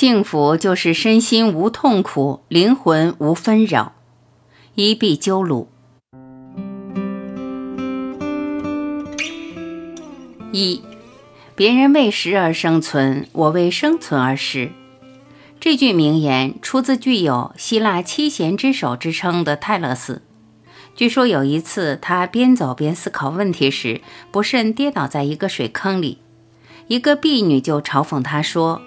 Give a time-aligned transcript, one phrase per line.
[0.00, 3.94] 幸福就是身心无痛苦，灵魂无纷扰。
[4.76, 5.68] 伊壁鸠鲁。
[10.52, 10.80] 一，
[11.56, 14.70] 别人为食而生存，我为生存而食。
[15.58, 20.22] 这句名言出自具有希腊七贤之首之称的泰勒斯。
[20.94, 26.18] 据说有一次，他边走边思考问题时，不慎跌倒在一个水坑里。
[26.86, 28.80] 一个婢女就嘲讽他说：“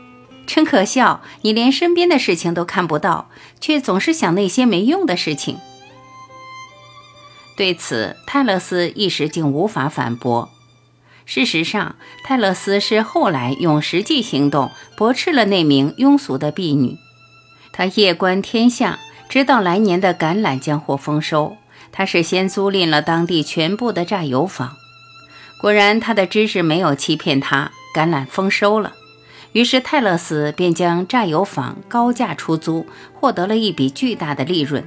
[0.53, 3.29] 真可笑，你连身边的事情都看不到，
[3.61, 5.57] 却总是想那些没用的事情。”
[7.55, 10.49] 对此，泰勒斯一时竟无法反驳。
[11.25, 11.95] 事实上，
[12.25, 16.97] 泰勒斯是后来用实际行动驳斥了那名庸俗的婢女。
[17.71, 21.55] 他夜观天象，知道来年的橄榄将获丰收。
[21.93, 24.75] 他事先租赁了当地全部的榨油坊。
[25.61, 28.95] 果然，他的知识没有欺骗他，橄榄丰收了。
[29.53, 34.83] 于是，泰勒斯便将榨油坊高价出租，获得了一笔巨大的利润。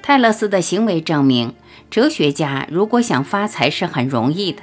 [0.00, 1.54] 泰勒斯的行为证明，
[1.90, 4.62] 哲学家如果想发财是很容易的。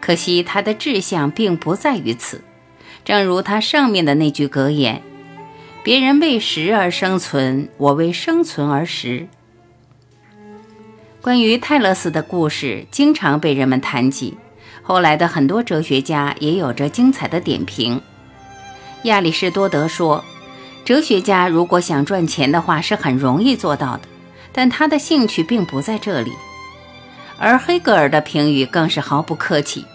[0.00, 2.42] 可惜他的志向并不在于此。
[3.04, 5.02] 正如他上面的那句格言
[5.82, 9.26] ：“别人为食而生存，我为生存而食。”
[11.20, 14.36] 关于泰勒斯的故事，经常被人们谈及。
[14.82, 18.00] 后来的很多哲学家也有着精彩的点评。
[19.04, 20.24] 亚里士多德说
[20.84, 24.02] ：“哲学家如果想赚钱的话，是很容易做到的。”
[24.54, 26.32] 但他的兴趣并不在这里。
[27.38, 29.86] 而黑格尔的评语更是毫不客气：“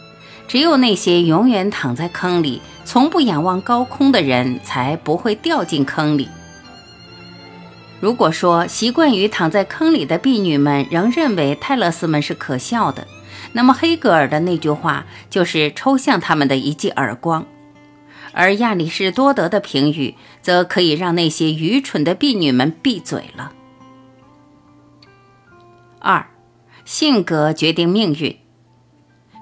[0.48, 6.28] 只有那些永远躺在坑里、从不仰望高空的人，才不会掉进坑里。”
[8.02, 13.08] 如果说习惯于躺在坑里的婢女们仍认为泰勒斯们是可笑的，
[13.58, 17.44] 那么黑格尔的那句话就是抽象他们的一记耳光，
[18.31, 20.13] 而亚里士多德的评语
[20.44, 23.52] 则可以让那些愚蠢的婢女们闭嘴了。
[25.97, 26.28] 二，
[26.85, 28.38] 性格决定命运。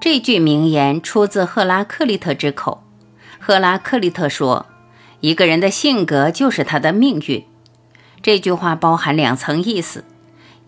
[0.00, 2.82] 这句名言出自赫拉克利特之口。
[3.38, 4.64] 赫拉克利特说
[5.20, 7.44] ：“一个人的性格就是他的命运。”
[8.22, 10.04] 这句话包含两层意思：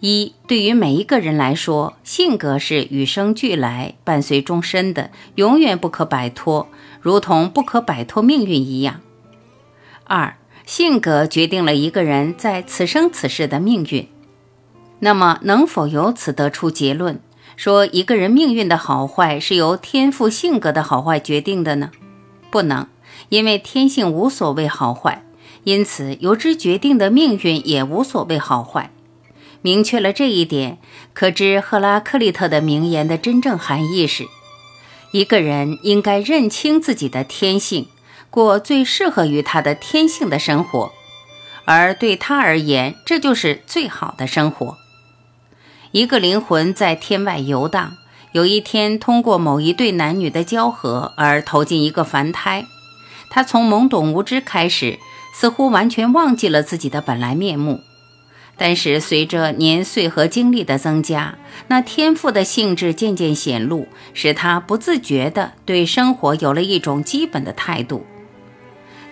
[0.01, 6.69] 一，对于每一个人来说，性格是与生俱来、伴随终身的，永远不可摆脱，
[7.01, 9.01] 如同不可摆脱命运一样；
[10.05, 14.07] 二，性格决定了一个人在此生此世的命运。
[15.01, 17.21] 那么，能否由此得出结论，
[17.57, 21.91] 说一个人命运的好坏是由天赋性格的好坏决定的呢？
[22.53, 22.87] 不能，
[23.31, 25.25] 因为天性无所谓好坏。
[25.65, 28.93] 因此，由之决定的命运也无所谓好坏。
[29.69, 30.79] 明确了这一点，
[31.13, 34.25] 可知赫拉克利特的名言的真正含义是：
[35.13, 37.87] 一个人应该认清自己的天性，
[38.31, 40.93] 过最适合于他的天性的生活，
[41.67, 44.79] 而对他而言，这就是最好的生活。
[45.93, 47.99] 一个灵魂在天外游荡，
[48.33, 52.65] 有一天通过某一对男女的交合而投进一个凡胎，
[53.29, 54.99] 他从懵懂无知开始。
[55.35, 57.83] 似乎完全忘记了自己的本来面目，
[58.59, 61.39] 但是随着年岁和经历的增加，
[61.69, 68.05] 那天赋的性质渐渐显露，使他不自觉地对生活有了一种基本的态度。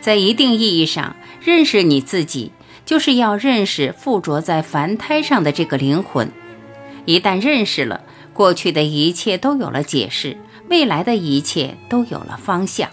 [0.00, 2.52] 在一定意义上，认识你自己，
[2.84, 6.30] 就是要认识附着在凡胎上的这个灵魂。
[7.04, 8.02] 一旦认识了，
[8.34, 10.36] 过去的一切都有了解释，
[10.68, 12.90] 未来的一切都有了方向。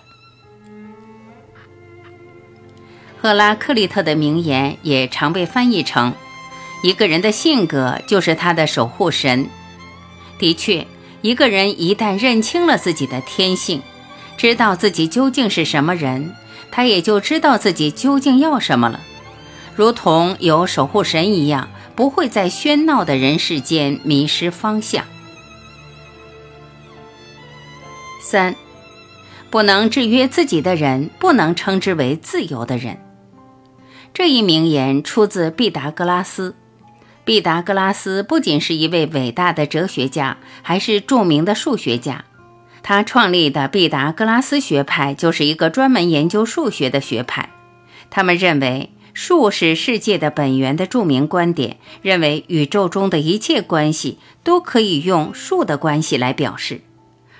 [3.19, 6.13] 赫拉克利特的名言也常被翻译成
[6.83, 9.49] ：“一个人的性格就是他的守护神。”
[10.37, 10.85] 的确，
[11.21, 13.81] 一个人一旦认清了自己的天性，
[14.35, 16.35] 知道自己究竟是什么人，
[16.69, 18.99] 他也就知道自己究竟要什么了。
[19.75, 25.05] 如同有守护神一样，不会在喧闹的人世间迷失方向。
[28.21, 28.55] 三，
[29.49, 32.99] 不能制约自己的人，不能称之为自由的人。
[34.13, 36.55] 这一名言出自毕达哥拉斯。
[37.25, 42.25] 毕达哥拉斯不仅是一位伟大的哲学家，还是著名的数学家。
[42.81, 47.49] 他创立的毕达哥拉斯学派就是一个专门研究数学的学派。
[48.09, 56.81] 他们认为数是世界的本源的著名观点，认为宇宙中的一切关系都可以用数的关系来表示，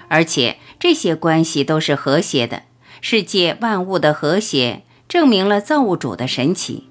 [0.08, 2.64] 而且这些关系都是和谐的。
[3.02, 4.84] 世界万物的和谐。
[5.10, 6.88] 证明了造物主的神奇，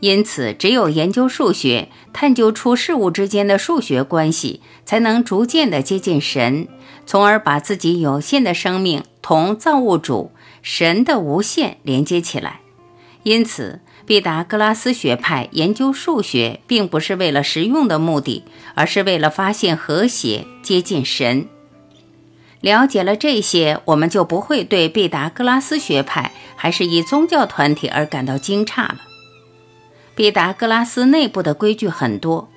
[0.00, 6.68] 因此，只有研究数学，探究出事物之间的数学关系，才能逐渐地接近神，
[7.06, 12.60] 从而把自己有限的生命同造物主、神的无限连接起来。
[13.22, 18.44] 因此，毕达哥拉斯学派研究数学，并不是为了实用的目的，
[18.74, 21.48] 而是为了发现和谐、接近神。
[22.60, 28.98] 了解了这些，我们就不会对毕达哥拉斯学派还是以宗教团体而感到惊诧了。
[30.16, 32.48] 毕达哥拉斯内部的规矩很多，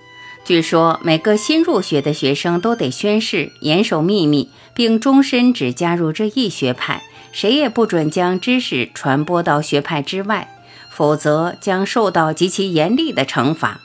[0.44, 10.56] 据说每个新入学的学生都得宣誓严守秘密，并终身只加入这一学派，谁也不准将知识传播到学派之外。
[10.90, 13.80] 否则将受到极其严厉的惩罚。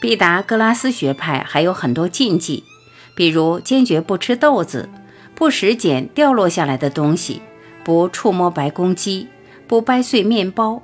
[0.00, 2.64] 毕达哥拉斯学派还有很多禁忌，
[3.14, 4.88] 比如坚决不吃豆子，
[5.36, 7.42] 不拾捡掉落下来的东西，
[7.84, 9.28] 不触摸白公鸡，
[9.68, 10.82] 不掰碎面包。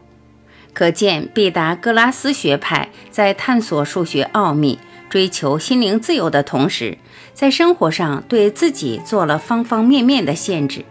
[0.74, 4.78] 可见毕达哥拉斯学派在探索数学奥秘、
[5.08, 6.98] 追求心灵自由的同时，
[7.32, 10.84] 在生活上对自己做了方方面面的限制。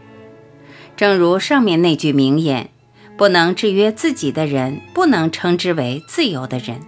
[0.97, 2.71] 正如上面那句名言。
[3.15, 6.80] 不能制约自己的人，不能称之为自由的人。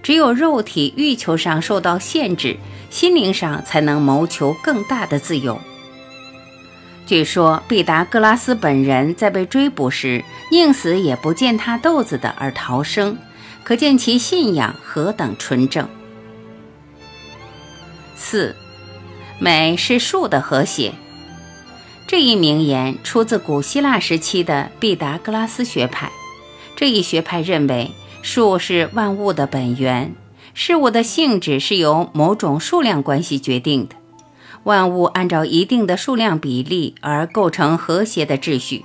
[0.00, 2.56] 只有肉体欲求上受到限制，
[2.88, 5.60] 心灵上才能谋求更大的自由。
[7.10, 13.18] 据说毕达哥拉斯本人在被追捕时，宁死也不践踏豆子的而逃生，
[13.64, 15.88] 可见其信仰何等纯正。
[18.14, 18.54] 四，
[19.40, 20.92] 美是树的和谐。
[22.06, 26.12] 这一名言出自古希腊时期的毕达哥拉斯学派。
[26.76, 27.90] 这一学派认为，
[28.22, 30.14] 数是万物的本源，
[30.54, 33.96] 事物的性质是由某种数量关系决定的，
[34.64, 38.84] 万物按照一定的数量比例而构成和谐的秩序。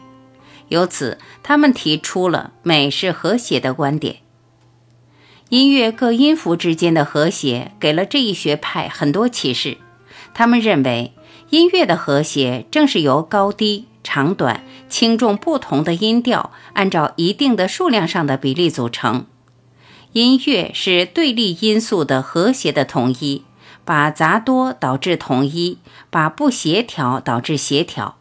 [0.69, 4.18] 由此，他们提出了美是和谐的观点。
[5.50, 9.77] 音乐各音符之间的和谐给了这一学派很多启示。
[10.33, 11.13] 他们认为。
[11.51, 19.27] 音乐的和谐正是由高低、长短、轻重不同的音调，按照一定的数量上的比例组成。
[20.13, 23.44] 音乐是对立因素的和谐的统一，
[23.86, 25.78] 把杂多导致统一，
[26.10, 28.18] 把不协调导致协调。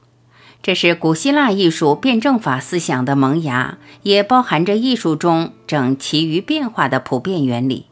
[0.63, 7.87] 这是古希腊艺术辩证法思想的萌芽，也包含着艺术中整齐与变化的普遍原理。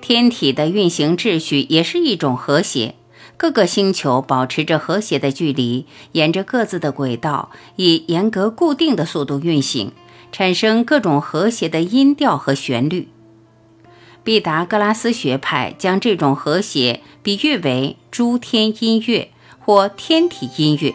[0.00, 2.96] 天体的运行秩序也是一种和谐。
[3.36, 9.92] 各个星球保持着和谐的距离，沿着各自的轨道，以严格固定的速度运行，
[10.30, 13.08] 产生各种和谐的音调和旋律。
[14.24, 19.30] 毕达哥拉斯学派将这种和谐比喻为诸天音乐
[19.60, 20.94] 或天体音乐。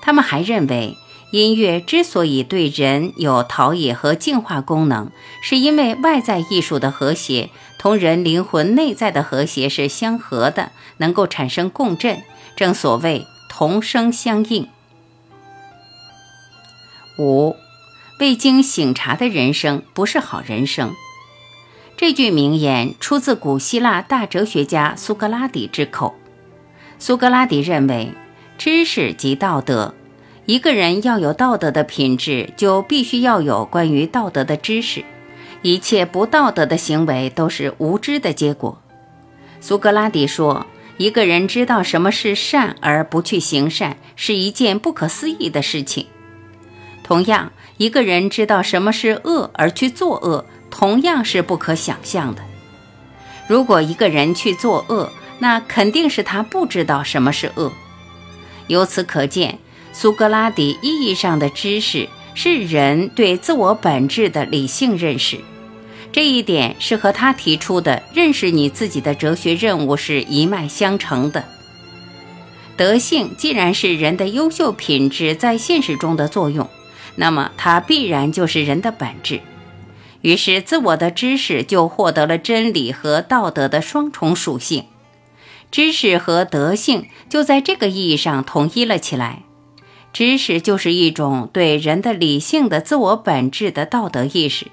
[0.00, 0.96] 他们还认为，
[1.32, 5.10] 音乐之所以对人有陶冶和净化功能，
[5.42, 7.50] 是因为外在艺术的和谐。
[7.76, 12.22] 同人灵魂内在的和谐是相合的，能够产生共振，
[12.56, 14.68] 正所谓同声相应。
[17.18, 17.56] 五，
[18.20, 20.94] 未经醒察的人生不是好人生。
[21.96, 26.14] 这句名言出自古希腊大哲学家苏格拉底之口。
[26.98, 28.12] 苏格拉底认为，
[28.58, 29.94] 知识即道德。
[30.46, 35.04] 一个人要有道德的品质，就必须要有关于道德的知识。
[35.62, 38.82] 一切不道德的行为都是无知的结果。
[39.60, 40.66] 苏格拉底说
[40.98, 46.06] ：“一个人知道什么是善而不去行善，是一件不可思议的事情。
[47.02, 52.42] 同样，一个人知道什么是恶而去作恶，同样是不可想象的。
[53.46, 57.72] 如果一个人去作恶，那肯定是他不知道什么是恶。
[58.66, 59.58] 由此可见，
[59.92, 65.38] 苏格拉底意义上的知识是人对自我本质的理性认识。”
[66.10, 71.44] 这一点是和他提出的认识你自己的哲学任务是一脉相承的。
[72.76, 76.68] 德性既然是人的优秀品质在现实中的作用，
[77.16, 79.40] 那么它必然就是人的本质。
[80.24, 84.86] 于是，自我的知识就获得了真理和道德的双重属性，
[85.70, 89.42] 知识和德性就在这个意义上统一了起来。
[90.14, 94.68] 知识就是一种对人的理性的自我本质的道德意识。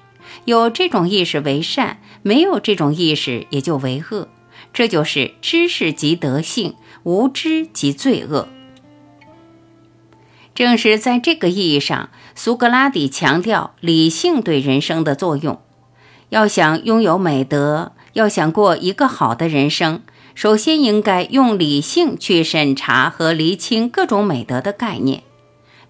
[0.46, 4.30] 有这种意识为善，没有这种意识也就为恶。
[4.72, 8.48] 这就是知识即德性，无知即罪恶。
[10.56, 15.60] 正是在这个意义上，苏格拉底强调理性对人生的作用。
[16.30, 20.02] 要想拥有美德，要想过一个好的人生，
[20.34, 25.24] 首先应该用理性去审查和厘清各种美德的概念，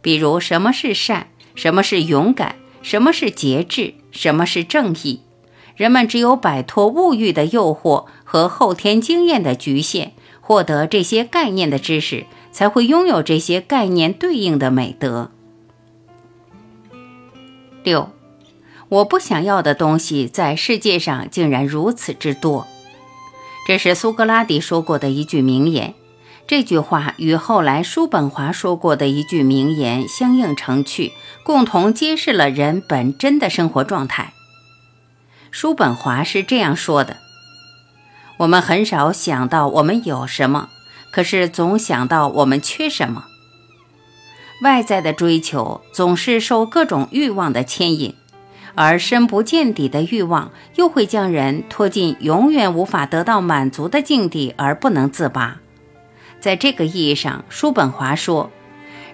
[0.01, 2.55] 比如什么是善，什么是勇敢。
[2.83, 3.93] 什么是节制？
[4.09, 5.19] 什么是正义？
[5.75, 15.29] 人们只有摆脱物欲的诱惑和后天经验的局限，获得这些概念的知识，才会拥有这些概念对应的美德。
[17.83, 18.11] 六，
[18.89, 22.67] 我不想要的东西在世界上竟然如此之多，
[23.67, 25.93] 这是苏格拉底说过的一句名言。
[26.47, 34.33] 这句话与后来叔本华说过的一句名言相映成趣，共同揭示了人本真的生活状态。
[35.49, 37.17] 叔本华是这样说的
[38.39, 40.69] ：“我们很少想到我们有什么，
[41.11, 43.25] 可是总想到我们缺什么。
[44.61, 48.13] 外在的追求总是受各种欲望的牵引，
[48.75, 55.59] 而深不见底的欲望又会将人拖进永远无法得到满足的境地而不能自拔。”
[56.39, 58.51] 在这个意义上，叔本华说，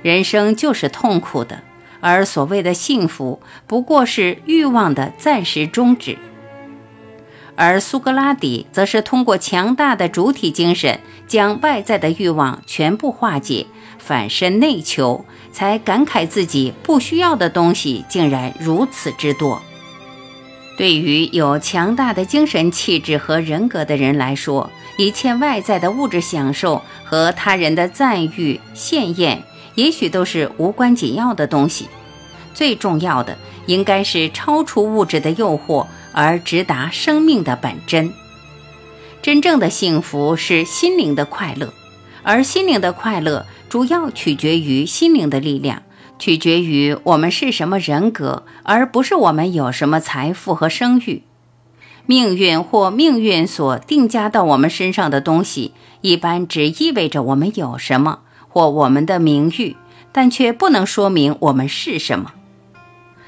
[0.01, 1.61] 人生就是痛苦的，
[1.99, 6.17] 而所谓的幸福不过是欲望的暂时终止。
[7.55, 13.65] 而苏格拉底则是通过强大的主体精神，将外在的欲望全部化解，
[13.97, 15.25] 反身内求，
[15.57, 19.59] 才感慨自己不需要的东西竟然如此之多。
[20.77, 29.41] 对于有强大的精神气质和人格的人来说，一切外在的物质享受和他人的赞誉羡艳，
[29.73, 31.89] 也许都是无关紧要的东西。
[32.53, 33.35] 最重要的
[33.65, 38.13] 应该是超出物质的诱惑，而直达生命的本真。
[39.23, 41.73] 真正的幸福是心灵的快乐，
[42.21, 45.83] 而心灵的快乐主要取决于心灵的力量，
[46.17, 51.23] 取决于我们是什么人格，而不是我们有什么财富和声誉。
[52.05, 59.75] 命运或命运所定加到我们身上的东西，一般只意味着我们有什么或我们的名誉，
[60.13, 62.31] 但却不能说明我们是什么。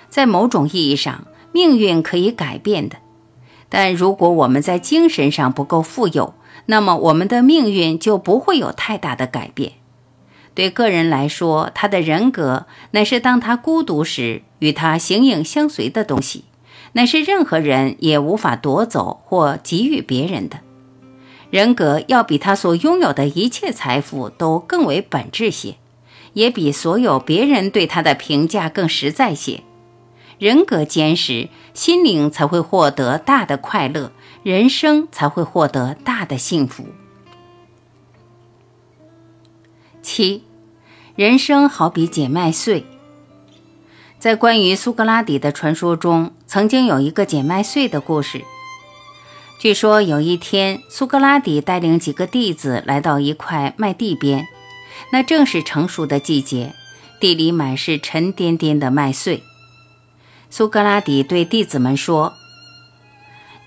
[0.07, 2.95] 在某种意义上，命运可以改变的，
[3.67, 6.33] 但如果我们在精神上不够富有，
[6.67, 9.73] 那么我们的命运就不会有太大的改变。
[10.59, 16.43] 对个人来说，他的人格乃是当他孤独时与他形影相随的东西。
[16.91, 20.59] 乃是任何人也无法夺走或给予别人的
[21.49, 25.77] 人格，要比他所拥有的一切财富都更为本质些，
[26.33, 29.63] 也比所有别人对他的评价更实在些。
[30.39, 34.11] 人格坚实，心灵才会获得大的快乐，
[34.43, 36.83] 人生才会获得大的幸福。
[40.01, 40.43] 七，
[41.19, 42.85] 人生好比捡麦穗。
[44.19, 48.45] 在关于苏格拉底的传说中，曾经有一个捡麦穗的故事。
[49.59, 54.47] 据说有一天，苏格拉底带领几个弟子来到一块麦地边，
[55.11, 56.73] 那正是成熟的季节，
[57.19, 59.43] 地里满是沉甸甸的麦穗。
[60.49, 62.31] 苏格拉底对弟子们说：“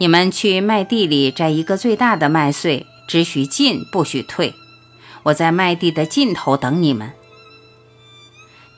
[0.00, 4.54] 你们去麦地里摘一个最大的麦穗，只许进不许退。
[5.24, 7.12] 我在麦地的尽头等你们。”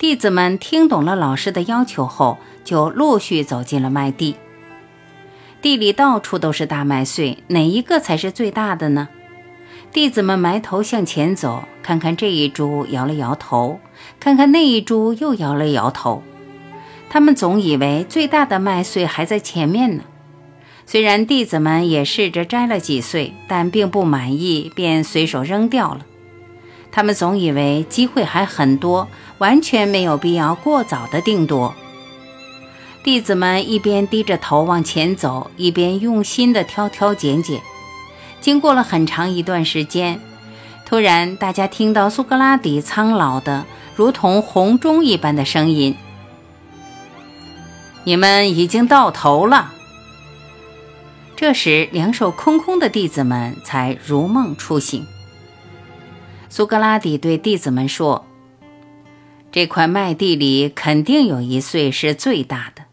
[0.04, 4.36] 弟子们听懂了老师的要求后，就陆续走进了麦地。
[5.62, 9.08] 地里到处都是大麦穗，哪一个才是最大的呢？
[9.94, 13.80] 弟子们埋头向前走，看看这一株，摇了摇头；
[14.20, 16.22] 看看那一株，又摇了摇头。
[17.08, 20.02] 他们总以为最大的麦穗还在前面呢。
[20.84, 26.04] 虽然弟子们也试着摘了几穗，但并不满意，便随手扔掉了。
[26.94, 29.08] 他们总以为机会还很多。
[29.38, 31.74] 完全没有必要过早的定夺。
[33.02, 37.60] 弟子们一边低着头往前走，一边用心的挑挑拣拣。
[38.40, 40.20] 经过了很长一段时间，
[40.86, 45.96] 突然大家听到苏格拉底苍老的如同洪钟一般的声音
[48.04, 49.72] ：“你们已经到头了。”
[51.36, 55.04] 这时，两手空空的弟子们才如梦初醒。
[56.56, 58.26] 苏格拉底对弟子们说。
[59.50, 62.84] 这块麦地里肯定有一穗是最大的，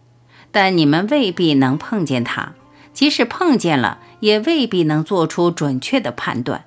[0.51, 2.53] 但你们未必能碰见它。
[2.91, 6.65] 即使碰见了，也未必能做出准确的判断，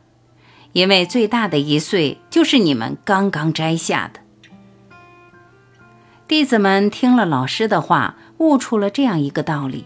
[0.70, 4.20] 因为最大的一穗就是你们刚刚摘下的。
[6.28, 9.84] 弟子们听了老师的话，悟出了这样一个道理：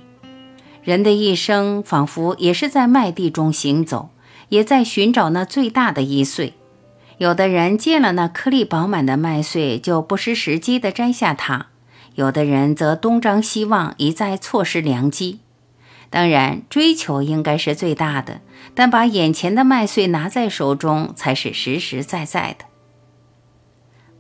[0.83, 4.11] 人的一生仿佛也是在麦地中行走，
[4.51, 6.53] 也在寻找那最大的一穗。
[7.19, 11.67] 有的人见了那颗粒饱满的麦穗，就不失时机地摘下它；
[12.15, 15.41] 有的人则东张西望，一再错失良机。
[16.11, 18.41] 当然，追求应该是最大的，
[18.73, 22.65] 但把眼前的麦穗拿在手中，才是实实在在的。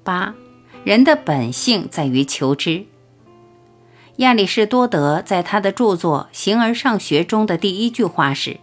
[0.03, 0.35] 八，
[0.83, 2.87] 人的本性在于求知。
[4.17, 8.59] 亚里士多德在他的著作《形而上学》中的第一句话是：“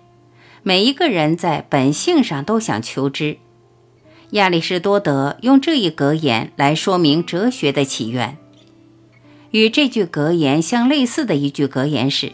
[0.61, 3.37] 每一个人在本性上都想求知。”
[4.31, 8.37] 亚里士多德用这一格言来说明哲学的起源。
[9.51, 12.33] 与这句格言相类似的一句格言是：“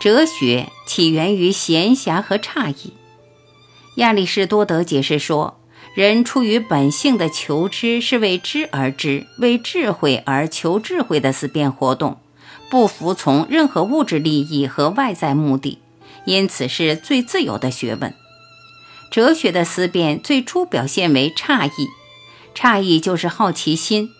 [0.00, 2.92] 哲学起源于闲暇和诧异。”
[3.96, 5.56] 亚里士多德解释说。
[5.92, 12.20] 人出于本性的求知，是为知而知，为智慧而求智慧的思辨活动，
[12.70, 15.78] 不服从任何物质利益和外在目的，
[16.26, 18.14] 因此是最自由的学问。
[19.10, 21.88] 哲学的思辨最初表现为诧异，
[22.54, 24.10] 诧异就是好奇心。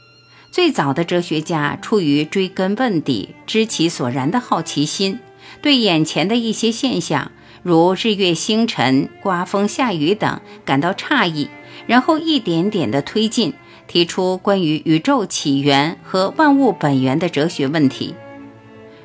[0.50, 5.20] 最早的哲学家出于追根问底、知其所然的好奇心，
[5.62, 7.30] 对眼前的一些现象，
[7.62, 11.49] 如日月星辰、刮风下雨等，感到诧异。
[11.87, 13.54] 然后一点点地推进，
[13.87, 18.16] 提出关于宇宙起源和万物本源的哲学问题。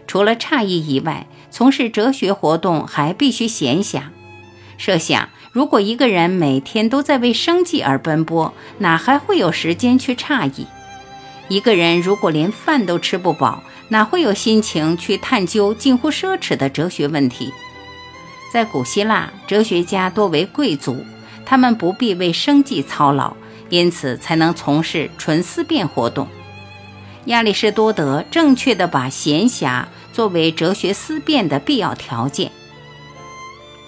[0.07, 4.05] 除了诧异以外，从事哲学活动还必须闲暇。
[4.77, 10.67] 设想，如果一个人每天都在为生计而奔波，哪还会有时间去诧异？
[11.47, 17.53] 一个人如果连饭都吃不饱，哪会有心情去探究近乎奢侈的哲学问题？
[18.51, 21.05] 在古希腊，哲学家多为贵族。
[21.45, 23.33] 他们不必为生计操劳，
[23.69, 26.27] 因此才能从事纯思辨活动。
[27.27, 32.51] 亚里士多德正确地把闲暇作为哲学思辨的必要条件。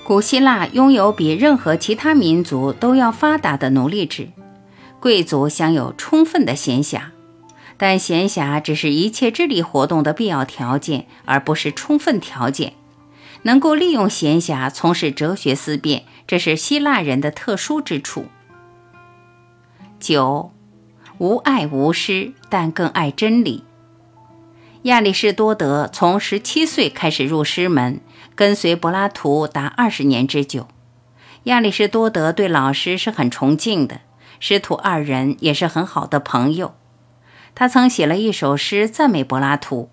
[0.07, 4.29] 古希腊拥有比任何其他民族都要发达的奴隶制，
[5.01, 7.01] 贵族享有充分的闲暇，
[7.75, 12.71] 但闲暇只是一切智力活动的必要条件，而不是充分条件。
[13.41, 18.27] 能够利用闲暇从事哲学思辨，这是希腊人的特殊之处。
[19.99, 20.53] 九，
[21.17, 23.65] 无爱无师，但更爱真理。
[24.83, 27.99] 亚里士多德从十七岁开始入师门，
[28.37, 30.67] 跟随柏拉图达二十年之久。
[31.45, 34.01] 亚里士多德对老师是很崇敬的，
[34.39, 36.75] 师徒二人也是很好的朋友。
[37.55, 39.89] 他曾写了一首诗赞美柏拉图，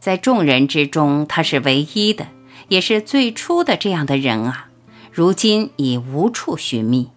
[0.00, 2.26] 在众人之中，他是唯一的。
[2.68, 4.68] 也是最初的这样的人啊，
[5.12, 7.10] 如今已无处寻觅。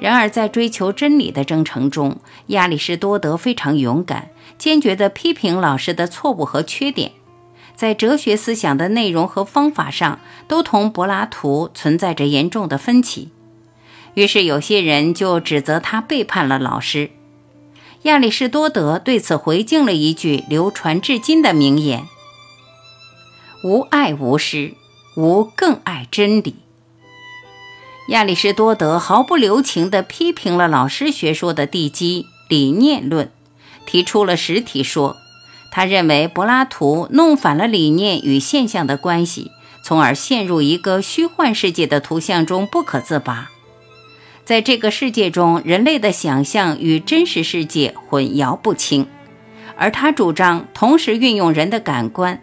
[0.00, 7.12] 然而，在追求真理的征程中，亚里士多德非常勇敢，坚决地批评老师的错误和缺点，
[7.74, 13.30] 在哲学思想的内容和方法上，都同柏拉图存在着严重的分歧。
[14.14, 17.10] 于是，有些人就指责他背叛了老师。
[18.02, 22.06] 亚里士多德对此回敬了一句流传至今的名言。
[23.64, 24.74] 无爱无师，
[25.16, 26.56] 无更爱真理。
[28.08, 33.30] 亚里士多德毫不留情地批评了老师学说的地基理念论，
[33.86, 35.16] 提出了实体说。
[35.72, 39.50] 他认为柏拉图弄反了理念与现象的关系，
[39.82, 43.50] 从而陷入一个虚幻世界的图像中不可自拔。
[44.44, 49.06] 在这个世界中，人类的想象与真实世界混淆不清，
[49.76, 52.42] 而他主张同时运用人的感官。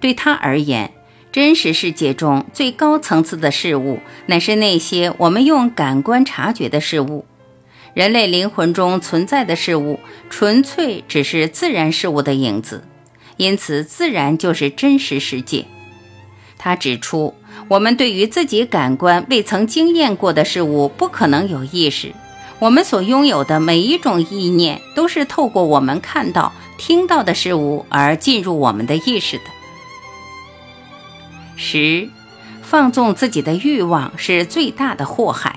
[0.00, 0.90] 对他而言，
[1.30, 7.24] 真实世界中最高层次的事物，乃是那些我们用感官察觉的事物。
[7.94, 12.82] 人类灵魂中存在的事物，纯粹只是自然事物的影子，
[13.36, 15.64] 因此自然就是真实世界。
[16.58, 17.34] 他指出，
[17.68, 22.12] 我们对于自己感官未曾经验过的事物，不可能有意识。
[22.58, 29.44] 我们所拥有的每一种意念，都是透过我们看到、听到的事物而进入我们的意识的。
[31.56, 32.08] 十，
[32.62, 35.53] 放纵自己的欲望是最大的祸害，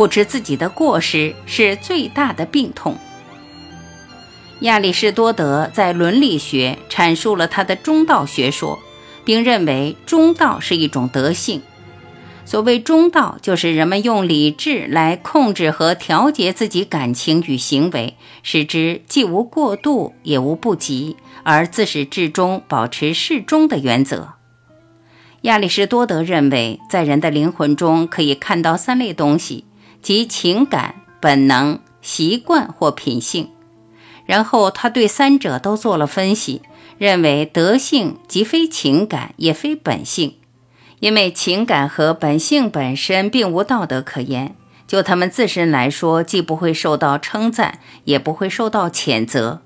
[0.00, 2.96] 不知自己的过失是最大的病痛。
[4.60, 8.78] 亚里士多德在伦理学阐述了他的中道学说，
[9.26, 11.60] 并认为中道是一种德性。
[12.46, 24.30] 所谓中道，就是人们用理智来控制和调节自己感情与行为，使之既无过度也无不及，而自始至终保持适中的原则。
[25.42, 29.66] 亚里士多德认为，在人的灵魂中可以看到三类东西，
[30.02, 33.50] 即情感、本能、习惯或品性。
[34.26, 36.62] 然后他对三者都做了分析，
[36.98, 40.36] 认为德性即非情感，也非本性，
[41.00, 44.54] 因为情感和本性本身并无道德可言。
[44.86, 49.62] 就他们自身来说，既不会受到称赞，也不会受到谴责。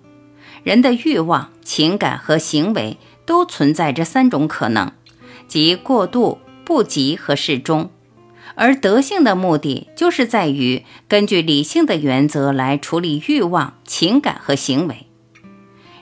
[0.63, 4.93] 人的欲望、情感和行为都存在这三种可能。
[5.47, 7.91] 即过度、不及和适中，
[8.55, 15.07] 而德性的目的就是在于根据理性的原则来处理欲望、情感和行为。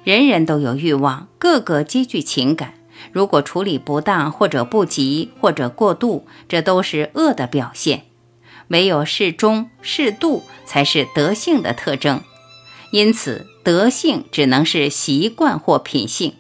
[0.05, 2.75] 人人都有欲望，个个皆具情感。
[3.11, 8.05] 如果处理不当，或者不及，或者过度，这都是恶的表现。
[8.69, 12.21] 唯有适中适度才是德性的特征。
[12.91, 16.35] 因此，德性只能是习惯或品性。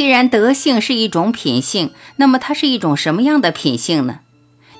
[0.00, 4.20] 既然德性是一种品性，那么它是一种什么样的品性呢？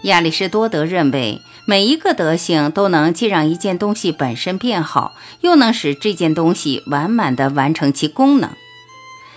[0.05, 8.49] 亚里士多德认为，每一个德性都能既让一件东西本身变好，又能使这件东西完满地完成其功能。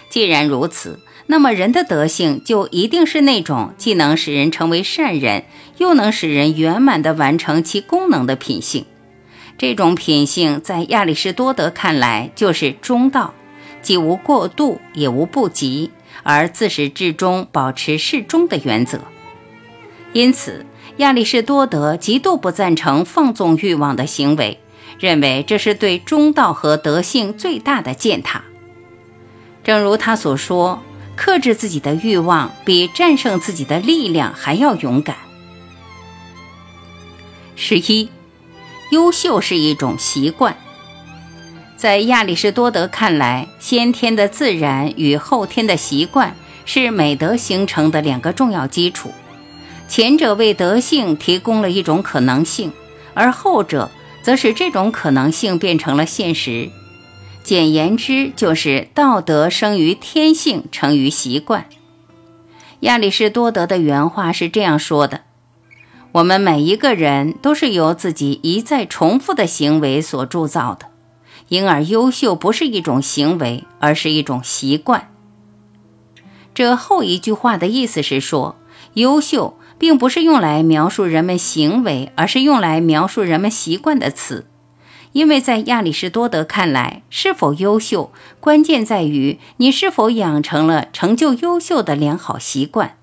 [0.09, 5.43] 既然如此，那么人的德性就一定是那种既能使人成为善人，
[5.79, 8.85] 又能使人圆满地完成其功能的品性。
[9.57, 13.33] 这种品性在亚里士多德看来就是中道。
[13.83, 15.91] 既无过度，也无不及，
[16.23, 19.01] 而自始至终保持适中的原则。
[20.13, 20.65] 因此，
[20.97, 24.59] 亚里士多德极度不赞成放纵欲望的行为，
[24.99, 28.43] 认为这是对中道和德性最大的践踏。
[29.63, 30.81] 正如他所说
[31.15, 35.15] ：“克制自己的欲望，比战胜自己的力量还要勇敢。”
[37.55, 38.09] 十一，
[38.91, 40.57] 优秀是一种习惯。
[41.83, 49.11] 在亚里士多德看来，先天的自然与后天的习惯是美德形成的两个重要基础。
[49.89, 52.71] 前者为德性提供了一种可能性，
[53.13, 53.91] 而后者
[54.21, 56.69] 则使这种可能性变成了现实。
[57.43, 61.65] 简言之，就是道德生于天性，成于习惯。
[62.79, 65.23] 亚里士多德的原话是这样说的
[66.13, 70.87] ：“我们每一个人都是由自己一再重复的行为所铸造的。”
[71.53, 75.11] 因而，优秀不是一种行为，而是一种习惯。
[76.55, 78.55] 这后一句话的意思是说，
[78.95, 84.47] 优秀并不是用来描述人们行为，而是用来描述人们习惯的词。
[85.11, 92.97] 因为在亚里士多德看来，是否优秀，关键在于你是否养成了成就优秀的良好习惯。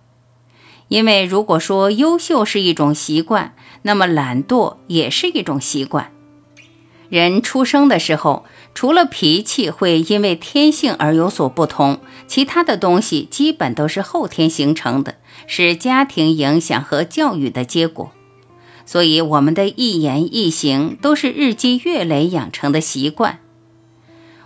[0.88, 6.10] 因为如果说优秀是一种习惯，那么懒惰也是一种习惯。
[7.10, 15.16] 人出生的时候，除了脾气会因为天性而有所不同，其他的东西基本都是后天形成的，
[15.48, 18.12] 是家庭影响和教育的结果。
[18.86, 23.40] 所以，我们的一言一行都是日积月累养成的习惯。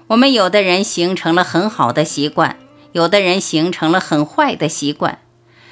[0.08, 2.58] 我们有的人形成了很好的习惯，
[2.92, 5.18] 有的人形成了很坏的习惯。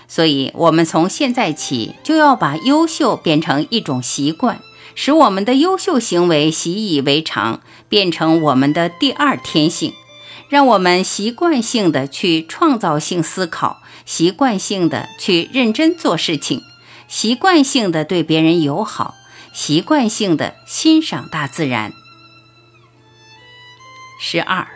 [0.06, 4.60] 所以，我们从现在起就要把优秀变成一种习惯。
[4.94, 9.94] 使我们的优秀行为习以为常，变成我们的第二天性，
[10.48, 16.62] 让我们习惯性的去创造性思考，习惯性的去认真做事情，
[17.08, 19.14] 习惯性的对别人友好，
[19.52, 21.92] 习惯性的欣赏大自然。
[24.20, 24.68] 十二，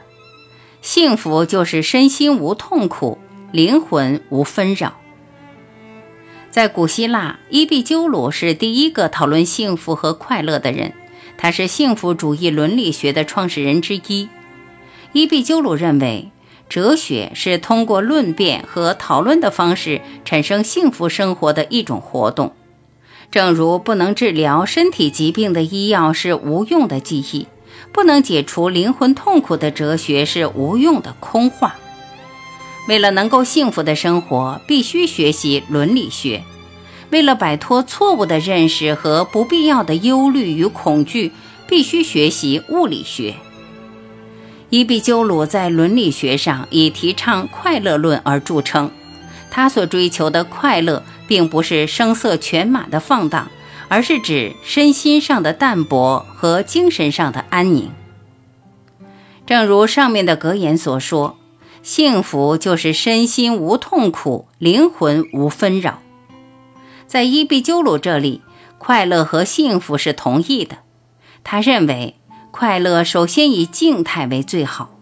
[0.82, 3.18] 幸福就是身心无痛苦，
[3.52, 4.96] 灵魂无纷扰。
[6.56, 10.94] 在古希腊，伊壁鸠鲁是第一个讨论幸福和快乐的人，
[11.36, 14.30] 他是幸福主义伦理学的创始人之一。
[15.12, 16.30] 伊壁鸠鲁认为，
[16.66, 22.54] 哲学是通过论辩和讨论的方式产生幸福生活的一种活动，
[23.30, 27.46] 正如不能治疗身体疾病的医药是无用的记忆，
[27.92, 31.76] 不能解除灵魂痛苦的哲学是无用的空话。
[32.86, 36.42] 为了能够幸福的生活，必须学习伦理学；
[37.10, 41.32] 为了摆脱错误的认识和不必要的忧虑与恐惧，
[41.68, 43.34] 必须学习物理学。
[44.70, 48.90] 伊壁鸠鲁在伦理学上以提倡快乐论而著称。
[49.50, 53.50] 他所追求的快乐，并不是声色犬马的放荡，
[53.88, 57.90] 而是指身心上的淡泊和精神上的安宁。
[59.46, 61.38] 正如上面的格言所说。
[61.86, 66.00] 幸福就是身心无痛苦，灵魂无纷扰。
[67.06, 68.42] 在伊壁鸠鲁这里，
[68.76, 70.78] 快乐和幸福是同义的。
[71.44, 72.16] 他认为，
[72.50, 74.98] 快乐首先以静态为最好。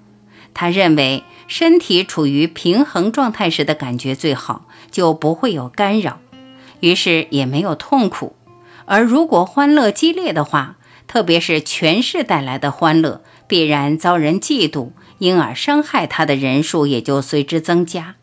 [0.53, 6.19] 他认为，身体处于平衡状态时的感觉最好，就不会有干扰，
[6.81, 8.37] 于是也没有痛苦。
[8.85, 14.91] 而如果欢乐激烈的话，特别是权势带来的欢乐，必然遭人嫉妒。
[15.25, 18.17] 因而伤害他的人数也就随之增加，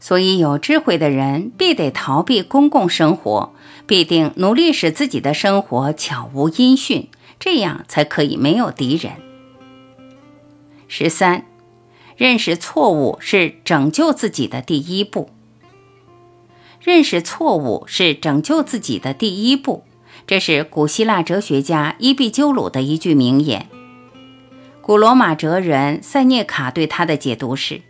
[0.00, 3.52] 所以有智慧的人必得逃避公共生活，
[3.86, 7.08] 必定努力使自己的生活悄无音讯，
[7.38, 9.12] 这样才可以没有敌人。
[10.88, 11.44] 十三，
[12.16, 15.28] 认识错误是拯救自己的第一步。
[16.80, 19.84] 认识错误是拯救自己的第一步，
[20.26, 23.68] 这是古希腊哲学家伊壁鸠鲁的一句名言。
[24.88, 27.82] 古罗马哲人塞涅卡对他的解读是：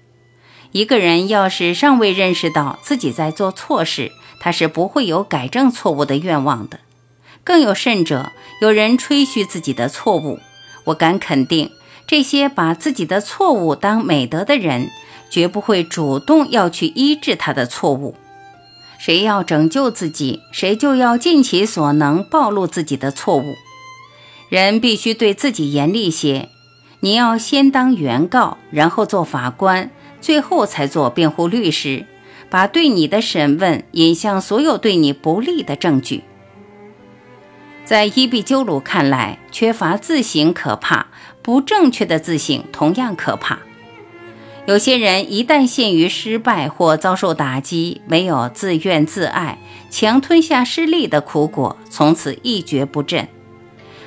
[0.73, 6.81] 一个人要是尚未认识到自己在做错事，他是不会有改正错误的愿望的。
[7.45, 10.41] 更有甚者，有人吹嘘自己的错误，
[10.87, 11.71] 我敢肯定，
[12.09, 14.91] 这些把自己的错误当美德的人，
[15.31, 18.17] 绝不会主动要去医治他的错误。
[18.99, 23.55] 谁要拯救自己，谁就要尽其所能暴露自己的错误。
[24.49, 26.49] 人必须对自己严厉些。
[27.01, 32.07] 你要先当原告，然后做法官，最后才做辩护律师，
[32.51, 36.25] 把对你的审问引向所有对你不利的证据。
[37.85, 41.07] 在伊壁鸠鲁看来，缺乏自省可怕，
[41.41, 43.61] 不正确的自省同样可怕。
[44.67, 49.59] 有些人一旦陷于失败或遭受打击，没有自怨自艾，
[49.89, 53.25] 强吞下失利的苦果，从此一蹶不振；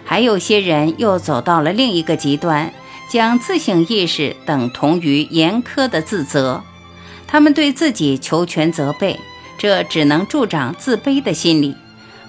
[0.06, 2.72] 还有些人又走到了另一个极端，
[3.12, 6.63] 将自省意识等同于严苛的自责，
[7.28, 9.19] 他们对自己求全责备，
[9.58, 11.76] 这只能助长自卑的心理。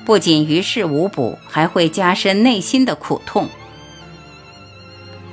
[0.04, 3.48] 不仅于事无补，还会加深内心的苦痛。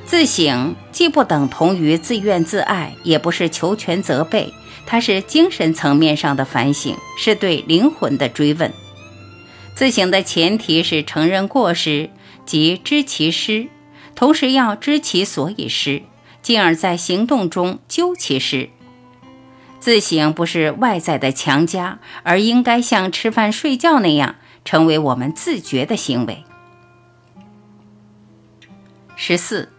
[0.05, 4.53] 自省既不等同于自怨自艾，也不是求全责备，
[4.85, 8.71] 它是精神层面上的反省，是对灵魂的追问。
[9.73, 12.11] 自省的前提是承认过失，
[12.45, 13.67] 即知其失，
[14.19, 16.03] 同时要知其所以失，
[16.41, 18.69] 进而在行动中纠其失。
[19.79, 24.35] 自省不是外在的强加，而应该像吃饭睡觉那样。
[24.65, 26.43] 成为我们自觉的行为。
[29.15, 29.69] 十四，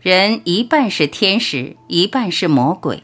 [0.00, 3.02] 人一半是天使，一半是魔鬼。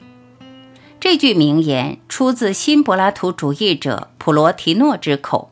[0.99, 5.52] 这句名言出自新柏拉图主义者普罗提诺之口。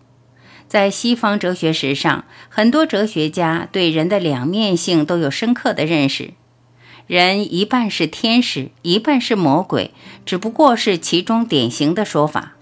[0.71, 6.35] 在西方哲学史上，很多哲学家对人的两面性都有深刻的认识。
[7.09, 9.91] 人一半是天使，一半是魔鬼，
[10.25, 12.53] 只不过是其中典型的说法。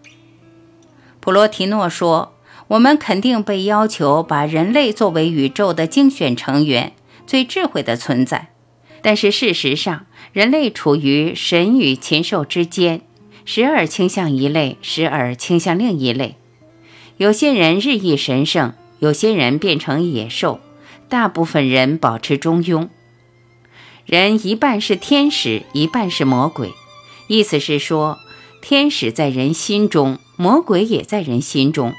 [1.20, 2.34] 普罗提诺说。
[2.68, 6.92] 我们肯定被要求把人类作为宇宙的精选成员，
[7.26, 8.48] 最智慧的存在。
[9.00, 13.00] 但是事实上，人类处于神与禽兽之间，
[13.46, 16.36] 时而倾向一类，时而倾向另一类。
[17.18, 20.60] 有些人日益神圣，有些人变成野兽，
[21.08, 22.88] 大部分人保持中庸。
[24.06, 26.70] 人一半是天使，一半是魔鬼，
[27.26, 28.18] 意思是说，
[28.62, 31.92] 天使在人心中，魔鬼也在人心中。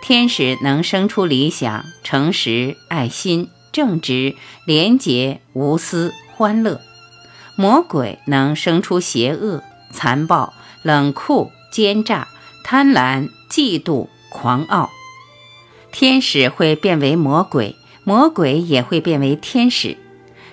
[0.00, 6.80] 天使能生出理想、诚实、爱心、正直、廉洁、无私、欢乐；
[7.56, 12.28] 魔鬼能生出邪恶、残暴、冷酷、奸诈、
[12.64, 14.90] 贪婪、嫉妒、狂傲。
[15.90, 19.96] 天使会变为魔鬼，魔鬼也会变为天使。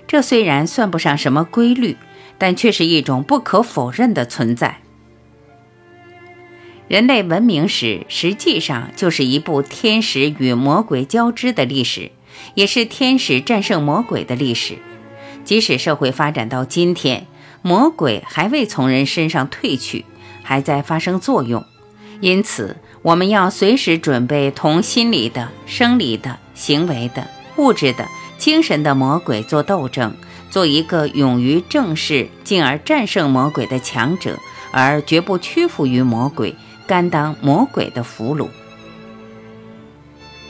[0.07, 1.97] 这虽然算不上什么规律，
[2.37, 4.79] 但却是一种不可否认的存在。
[6.87, 12.11] 人类文明史实际上就是一部天使与魔鬼交织的历史，
[12.55, 14.77] 也是天使战胜魔鬼的历史。
[15.43, 17.27] 即使社会发展到今天，
[17.61, 20.05] 魔鬼还未从人身上退去，
[20.41, 21.65] 还在发生作用。
[22.21, 30.15] 因此，我们要随时准备同心理的、生理的、行为的、物质的、精神的魔鬼做斗争，
[30.49, 34.39] 做一个勇于正视进而战胜魔鬼的强者，
[34.71, 36.55] 而绝不屈服于魔鬼。
[36.85, 38.49] 甘当魔鬼的俘虏。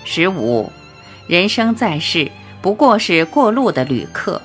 [0.03, 0.71] 十五，
[1.27, 4.41] 人生在世不过是过路的旅客。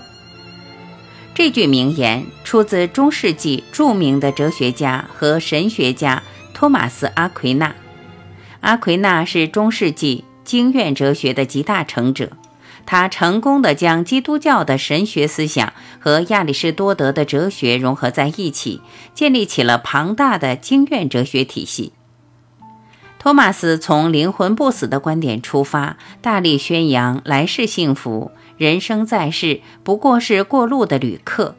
[1.34, 7.74] 这句名言出自中世纪著名的哲学家和神学家托马斯·阿奎那。
[8.60, 12.32] 阿奎那是中世纪经院哲学的集大成者，
[12.86, 18.80] 他成功的将基督教的神学思想和亚里士多德的哲学融合在一起，
[19.14, 21.92] 建立起了庞大的经院哲学体系。
[23.18, 31.56] 托马斯从灵魂不死的观点出发，大力宣扬来世幸福，人生在世不过是过路的旅客。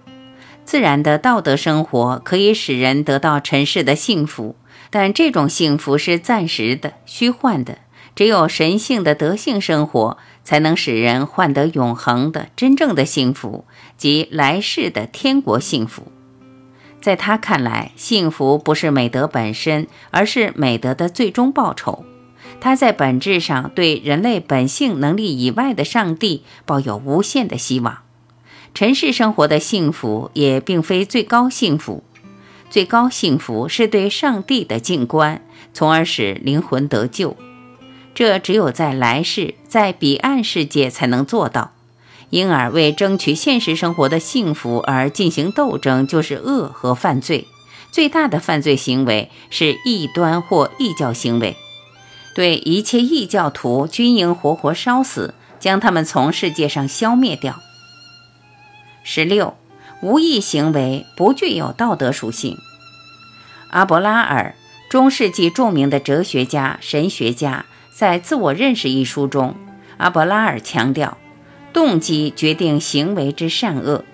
[0.63, 4.55] 自然的道德生活可以使人得到尘世的幸福，
[4.89, 7.79] 但这种幸福是暂时的、虚幻的。
[8.15, 13.65] 只有神性的德性生活，才能使人换得永恒的、真正的幸福，
[13.97, 16.11] 即来世的天国幸福。
[16.99, 22.03] 在他看来，幸福不是美德本身，而是美德的最终报酬。
[22.59, 27.99] 他在本质上对人类本性能力以外的上帝抱有无限的希望。
[28.73, 32.03] 尘世生活的幸福也并非最高幸福，
[32.69, 35.41] 最高幸福是对上帝的静观，
[35.73, 37.35] 从而使灵魂得救。
[38.13, 41.71] 这只有在来世，在彼岸世界才能做到。
[42.29, 47.47] 因而，为争取现实生活的幸福而进行斗争，就是恶和犯罪。
[47.91, 51.57] 最大的犯罪行为是异端或异教行为，
[52.35, 57.59] 对一切异教徒均应活活烧死，将他们从世界上消灭掉。
[59.03, 59.55] 十六，
[60.01, 62.57] 无意行为不具有道德属性。
[63.69, 64.55] 阿伯拉尔，
[64.89, 69.55] 中世纪著名的哲学家、神学家，在《自我认识》一书中，
[69.97, 71.17] 阿伯拉尔强调，
[71.73, 74.05] 动机决定行为之善恶。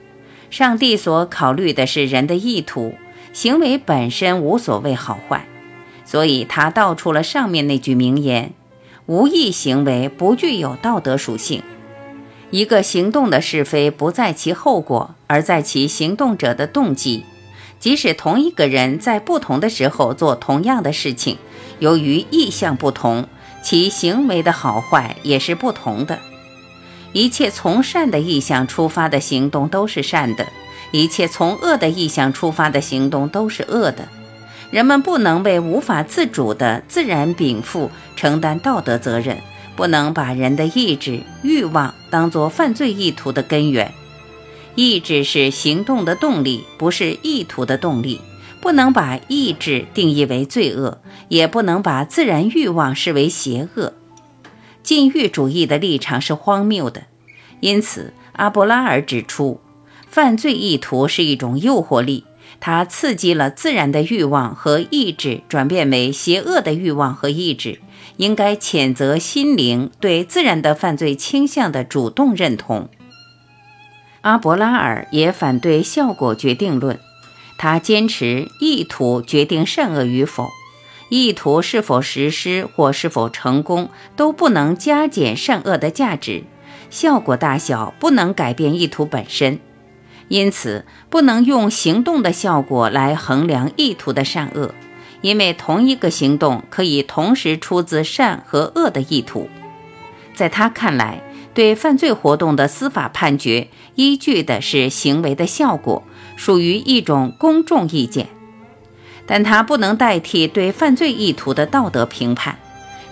[0.50, 2.96] 上帝所考虑的是人的意图，
[3.32, 5.48] 行为本身无所谓好坏，
[6.04, 8.54] 所以他道出了上面那句名言：
[9.06, 11.62] 无意行为不具有道德属性。
[12.52, 17.26] 一个行动的是非不在其后果，而在其行动者的动机。
[17.80, 21.38] 即使同一个人在不同的时候做同样的事情，
[21.80, 23.28] 由于意向不同，
[23.62, 26.20] 其行为的好坏也是不同的。
[27.12, 30.48] 一切从善的意向出发的行动都是善的，
[30.92, 34.08] 一切从恶的意向出发的行动都是恶的。
[34.72, 39.38] 人们不能为无法自主的自然禀赋承担道德责任，
[39.76, 43.94] 不能把人的意志、欲望当作犯罪意图的根源。
[44.76, 48.22] 意志是行动的动力，不是意图的动力。
[48.62, 53.94] 不能把意志定义为罪恶，也不能把自然欲望视为邪恶。
[54.82, 57.04] 禁欲主义的立场是荒谬的，
[57.60, 59.62] 因此阿布拉尔指出，
[60.08, 62.24] 犯罪意图是一种诱惑力，
[62.60, 67.80] 它刺激了自然的欲望和意志转变为邪恶的欲望和意志，
[68.18, 72.90] 应该谴责心灵对自然的犯罪倾向的主动认同。
[74.22, 77.00] 阿伯拉尔也反对效果决定论，
[77.58, 80.50] 他坚持意图决定善恶与否。
[81.10, 86.44] 意图是否实施或是否成功都不能加减善恶的价值，
[86.90, 89.60] 效果大小不能改变意图本身，
[90.30, 94.74] 因此不能用行动的效果来衡量意图的善恶，
[95.26, 99.50] 因为同一个行动可以同时出自善和恶的意图。
[100.36, 101.24] 在他看来，
[101.56, 106.04] 对犯罪活动的司法判决依据的是行为的效果，
[106.36, 108.28] 属于一种公众意见。
[109.26, 112.60] 但它不能代替对犯罪意图的道德评判，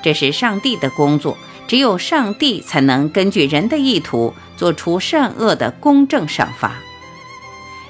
[0.03, 1.35] 这是上帝的工作，
[1.67, 6.75] 只有上帝才能根据人的意图做出善恶的公正赏罚。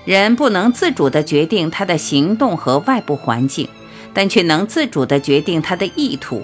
[0.06, 3.68] 人不能自主地决定他的行动和外部环境，
[4.14, 6.44] 但却能自主地决定他的意图。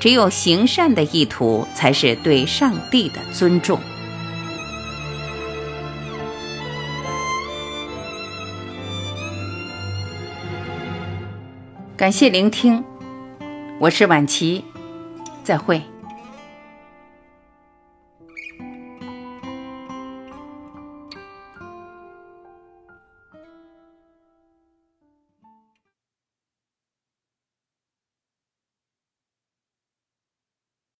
[0.00, 3.78] 只有行善的意图，才是对上帝的尊重。
[11.96, 12.84] 感谢聆听，
[13.78, 14.64] 我是晚琪，
[15.44, 15.80] 再会。